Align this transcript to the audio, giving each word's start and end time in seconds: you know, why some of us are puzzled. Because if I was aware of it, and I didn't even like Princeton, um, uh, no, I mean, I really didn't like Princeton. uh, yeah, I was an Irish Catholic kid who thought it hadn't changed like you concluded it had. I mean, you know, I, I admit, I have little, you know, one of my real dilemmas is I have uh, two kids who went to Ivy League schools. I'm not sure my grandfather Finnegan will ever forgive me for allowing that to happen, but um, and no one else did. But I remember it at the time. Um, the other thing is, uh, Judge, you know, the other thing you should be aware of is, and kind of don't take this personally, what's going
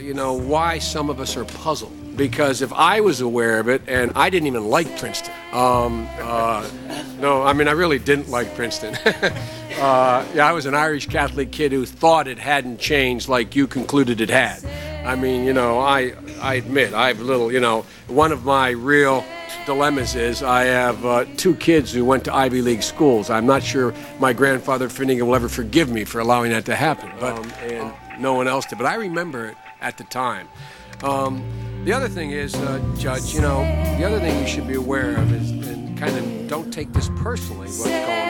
you 0.00 0.14
know, 0.14 0.32
why 0.32 0.78
some 0.78 1.10
of 1.10 1.20
us 1.20 1.36
are 1.36 1.44
puzzled. 1.44 1.92
Because 2.16 2.60
if 2.60 2.72
I 2.72 3.00
was 3.00 3.20
aware 3.20 3.60
of 3.60 3.68
it, 3.68 3.82
and 3.86 4.12
I 4.14 4.30
didn't 4.30 4.48
even 4.48 4.68
like 4.68 4.98
Princeton, 4.98 5.32
um, 5.52 6.08
uh, 6.18 6.68
no, 7.18 7.42
I 7.42 7.52
mean, 7.52 7.68
I 7.68 7.72
really 7.72 7.98
didn't 7.98 8.28
like 8.28 8.54
Princeton. 8.54 8.94
uh, 9.06 10.26
yeah, 10.34 10.46
I 10.46 10.52
was 10.52 10.66
an 10.66 10.74
Irish 10.74 11.06
Catholic 11.06 11.50
kid 11.50 11.72
who 11.72 11.86
thought 11.86 12.28
it 12.28 12.38
hadn't 12.38 12.78
changed 12.78 13.28
like 13.28 13.56
you 13.56 13.66
concluded 13.66 14.20
it 14.20 14.28
had. 14.28 14.64
I 15.04 15.14
mean, 15.14 15.44
you 15.44 15.54
know, 15.54 15.78
I, 15.78 16.12
I 16.42 16.54
admit, 16.54 16.92
I 16.92 17.08
have 17.08 17.20
little, 17.20 17.50
you 17.50 17.60
know, 17.60 17.86
one 18.08 18.32
of 18.32 18.44
my 18.44 18.70
real 18.70 19.24
dilemmas 19.64 20.14
is 20.14 20.42
I 20.42 20.64
have 20.64 21.06
uh, 21.06 21.24
two 21.36 21.54
kids 21.54 21.92
who 21.92 22.04
went 22.04 22.24
to 22.24 22.34
Ivy 22.34 22.60
League 22.60 22.82
schools. 22.82 23.30
I'm 23.30 23.46
not 23.46 23.62
sure 23.62 23.94
my 24.18 24.32
grandfather 24.32 24.88
Finnegan 24.88 25.26
will 25.26 25.36
ever 25.36 25.48
forgive 25.48 25.88
me 25.88 26.04
for 26.04 26.18
allowing 26.18 26.50
that 26.50 26.66
to 26.66 26.76
happen, 26.76 27.10
but 27.18 27.38
um, 27.38 27.50
and 27.62 27.92
no 28.20 28.34
one 28.34 28.46
else 28.46 28.66
did. 28.66 28.78
But 28.78 28.86
I 28.86 28.96
remember 28.96 29.46
it 29.46 29.56
at 29.80 29.98
the 29.98 30.04
time. 30.04 30.48
Um, 31.02 31.42
the 31.84 31.92
other 31.92 32.08
thing 32.08 32.32
is, 32.32 32.54
uh, 32.54 32.78
Judge, 32.98 33.32
you 33.34 33.40
know, 33.40 33.62
the 33.98 34.04
other 34.04 34.18
thing 34.18 34.38
you 34.40 34.46
should 34.46 34.68
be 34.68 34.74
aware 34.74 35.16
of 35.16 35.32
is, 35.32 35.50
and 35.66 35.98
kind 35.98 36.16
of 36.16 36.48
don't 36.48 36.70
take 36.70 36.92
this 36.92 37.08
personally, 37.16 37.68
what's 37.68 37.84
going 37.84 38.29